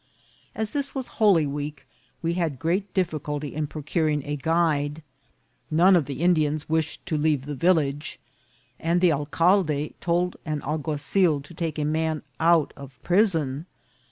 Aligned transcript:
As 0.55 0.71
this 0.71 0.95
was 0.95 1.05
Holy 1.21 1.45
Week, 1.45 1.85
we 2.23 2.33
had 2.33 2.57
great 2.57 2.91
difficulty 2.91 3.53
in 3.53 3.67
procuring 3.67 4.25
a 4.25 4.35
guide. 4.35 5.03
None 5.69 5.95
of 5.95 6.05
the 6.07 6.21
Indians 6.23 6.67
wished 6.67 7.05
to 7.05 7.19
leave 7.19 7.45
the 7.45 7.53
village, 7.53 8.19
and 8.79 8.99
the 8.99 9.11
alcalde 9.13 9.93
told 10.01 10.37
an 10.43 10.63
alguazil 10.63 11.41
to 11.41 11.53
take 11.53 11.77
a 11.77 11.85
man 11.85 12.23
out 12.39 12.73
of 12.75 12.97
prison. 13.03 13.67